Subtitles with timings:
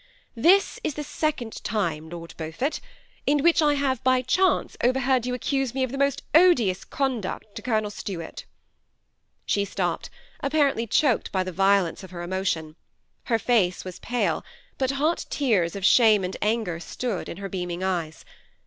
[0.49, 2.09] "This is the second time.
[2.09, 2.79] Lord Beaufort,
[3.27, 7.53] in which I have by chance overheard you accuse me of the most odious conduct
[7.53, 8.45] to CoWnel Stuart."
[9.45, 10.09] She stopped,
[10.41, 12.77] ap parently choked by the violence of her emotion;
[13.25, 14.43] her face was pale,
[14.79, 18.25] but hot tears of shame and anger stood in her beaming eyes.